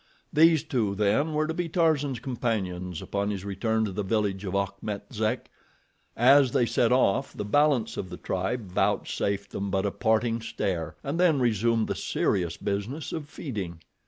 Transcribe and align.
These 0.33 0.63
two, 0.63 0.95
then, 0.95 1.35
were 1.35 1.45
to 1.45 1.53
be 1.53 1.69
Tarzan's 1.69 2.17
companions 2.19 3.03
upon 3.03 3.29
his 3.29 3.45
return 3.45 3.85
to 3.85 3.91
the 3.91 4.01
village 4.01 4.43
of 4.45 4.55
Achmet 4.55 5.13
Zek. 5.13 5.51
As 6.17 6.53
they 6.53 6.65
set 6.65 6.91
off, 6.91 7.33
the 7.33 7.45
balance 7.45 7.97
of 7.97 8.09
the 8.09 8.17
tribe 8.17 8.71
vouchsafed 8.71 9.51
them 9.51 9.69
but 9.69 9.85
a 9.85 9.91
parting 9.91 10.41
stare, 10.41 10.95
and 11.03 11.19
then 11.19 11.39
resumed 11.39 11.85
the 11.87 11.93
serious 11.93 12.57
business 12.57 13.13
of 13.13 13.29
feeding. 13.29 13.77